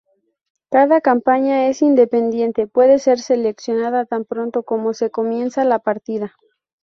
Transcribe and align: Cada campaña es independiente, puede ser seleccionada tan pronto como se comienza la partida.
Cada 0.71 0.99
campaña 0.99 1.67
es 1.67 1.83
independiente, 1.83 2.65
puede 2.65 2.97
ser 2.97 3.19
seleccionada 3.19 4.05
tan 4.05 4.25
pronto 4.25 4.63
como 4.63 4.95
se 4.95 5.11
comienza 5.11 5.63
la 5.63 5.77
partida. 5.77 6.35